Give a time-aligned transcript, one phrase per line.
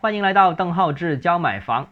[0.00, 1.88] 欢迎来到邓浩志教买房。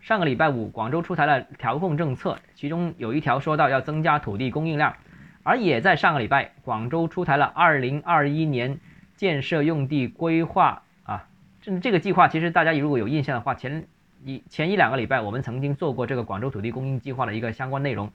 [0.00, 4.94] 上个礼拜五，广州出台了调控政策，其中有一条说到要增加土地供应量，
[5.42, 8.78] 而也在上个礼拜，广州出台了二零二一年
[9.14, 11.26] 建设用地规划啊。
[11.60, 13.86] 这这个计划其实大家如果有印象的话，前
[14.24, 18.10] 一前一两个礼拜我们曾经做过这个广州土地供应计划的一个相关内容。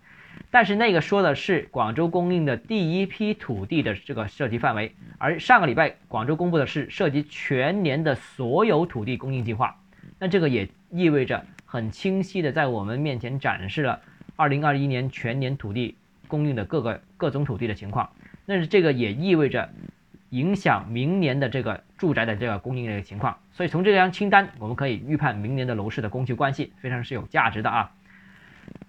[0.52, 9.76] 但是那个说的是广州供应的第一批土地的这个涉及范围，而上个礼拜广州公布的是涉及全年的所有土地供应计划。
[10.18, 14.00] 那这个也意味着很清晰的在我们面前展示了
[14.38, 15.96] 2021年全年土地
[16.28, 18.10] 供应的各个各种土地的情况。
[18.46, 19.70] 那是这个也意味着
[20.30, 23.38] 影响明年的这个住宅的这个供应的情况。
[23.52, 27.92] 所以从这张清单我们可以预判明年的楼市的供求关系，非常是有价值的啊。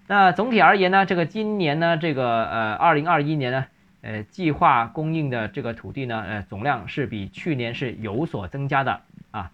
[0.09, 3.65] 那总体而言呢，这个今年呢，这个呃，二零二一年呢，
[4.01, 9.51] 呃，计划供应的这个土地呢，呃，总量是比去年是有所增加的啊。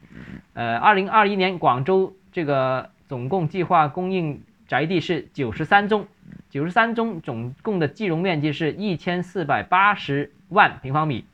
[0.54, 6.06] 呃，二零二一年广州这个总共计划供应宅地是九十三宗，
[6.52, 11.26] 九十三宗总共的计容面积是一千四百八十万平方米。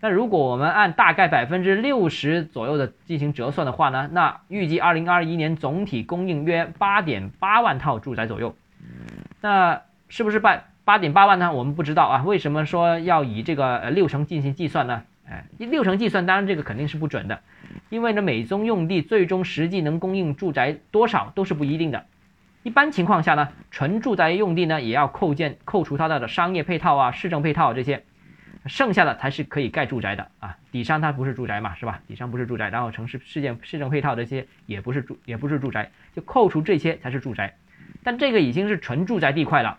[0.00, 8.54] 那如果我们按大概百分之六十左右的进行折算的话呢，那预计二零二一年总体供应约八点八万套住宅左右。
[9.40, 11.52] 那是不是八八点八万呢？
[11.52, 12.22] 我们不知道啊。
[12.24, 15.02] 为什么说要以这个呃六成进行计算呢？
[15.28, 17.40] 哎，六成计算当然这个肯定是不准的，
[17.88, 22.04] 因为呢每宗用地最终实际能供应住宅多少都是不一定的。
[22.62, 28.04] 一般情况下呢，纯住宅用地呢也要扣建扣除它的商业配套啊、市政配套这些。
[28.68, 32.00] 剩下的才是可以盖住宅的啊，底商它不是住宅嘛，是吧？
[32.06, 37.54] 底商不是住宅，然后城市市建市政配套这些也不是住也不是住宅，就扣除这些才是住宅。
[38.02, 39.78] 但这个已经是纯住宅地块了。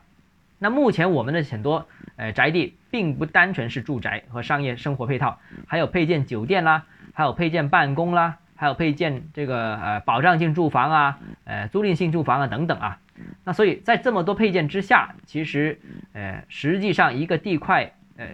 [0.60, 13.00] 那目前我们的很多呃宅地并不单纯是住宅和商业生活配套，还有配建酒店啦，还有配建办公啦，还有配建这个呃保障性住房啊，呃租赁性住房啊等等啊。
[13.44, 15.80] 那所以在这么多配件之下，其实
[16.14, 18.26] 呃实际上一个地块呃。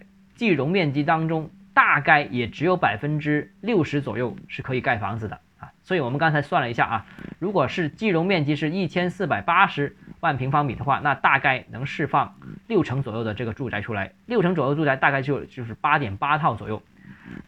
[0.43, 7.05] 计容面积当中，大概也只有百分之六十左右是可以盖房子的啊，所以我们刚才算了一下啊，
[7.39, 12.35] 如果是计容面积是一千四百八十万平方米的话，那大概能释放
[12.67, 16.83] 六成左右的这个住宅出来，六成左右住宅大概就就是八点八套左右。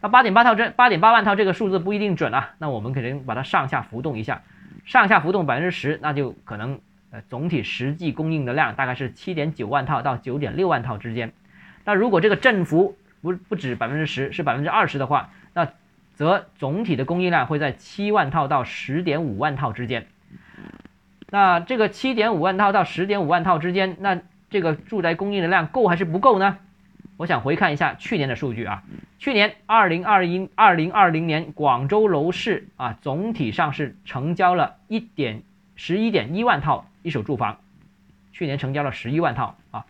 [0.00, 4.40] 那八点八套这八点八万套这个数字不一定准啊，那我们肯定把它上下浮动一下，
[4.86, 6.80] 上下浮动百分之十，那就可能
[7.10, 11.34] 呃总体实际供应的量大概是七点九万套到九点六万套之间。
[11.86, 15.68] 那如果这个振幅不不止百分之十，是百分之二十的话，那
[16.14, 20.08] 则总体的供应量会在七万套到十点五万套之间。
[21.30, 24.20] 那这个七点五万套到十点五万套之间，那
[24.50, 26.58] 这个住宅供应的量够还是不够呢？
[27.16, 28.82] 我想回看一下去年的数据啊，
[29.18, 35.42] 去年二零二一二零二零年广州楼市啊，总体上是成交了一点
[35.76, 37.58] 十一点一万套一手住房。
[38.36, 39.86] 去年成交了十一万套啊，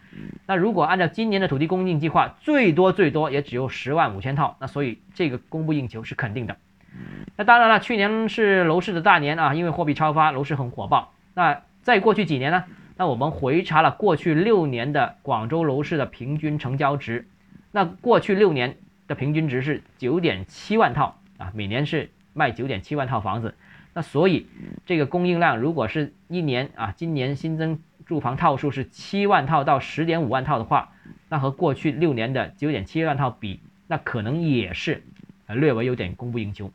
[0.46, 6.56] 那如果按照今年的土地供应计划，最多最多也只有十万五千套，那所以这个供不应求是肯定的。
[7.34, 11.12] 那当然了，去年是楼市的大年啊，因为货币超发，楼市很火爆。
[11.34, 12.62] 那在过去几年呢？
[12.96, 17.26] 那我们回查了过去六年的广州楼市的平均成交值，
[17.72, 18.76] 那过去六年
[19.08, 23.56] 的平均值是九点七万套啊，每年是卖九点七万套房子。
[23.92, 24.46] 那所以
[24.84, 27.80] 这个供应量如果是一年啊，今年新增。
[28.06, 30.92] 住房套数是七万套到十点五万套的话，
[31.28, 35.02] 那和过去六年的九点七万套比，那可能也是
[35.46, 36.70] 呃略微有点供不应求。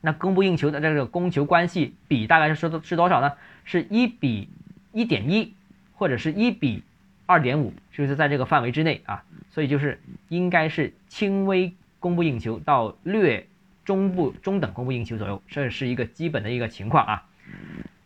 [0.00, 3.34] 那供不应求的这个供求关系比大概是是多少呢？
[3.64, 4.48] 是一比
[4.92, 5.54] 一点一，
[5.94, 6.82] 或者是一比
[7.26, 9.22] 二点五，就是在这个范围之内啊。
[9.50, 13.46] 所以就是应该是轻微供不应求到略
[13.84, 17.24] 中部中等供不应求左右，这是一个基本的一个情况啊，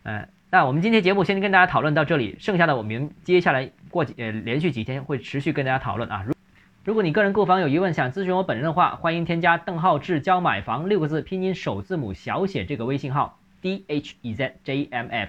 [0.03, 0.27] 嗯。
[0.49, 6.23] 那我们今天节目先跟大家讨论到这里，剩下的我们接下来过几呃连续几天会持续跟大家讨论啊。
[6.25, 6.33] 如
[6.85, 15.25] 如果你个人购房有疑问，想咨询我本人的话，欢迎添加邓浩志教买房六个字拼音首字母小写这个微信号 d h e z j m f。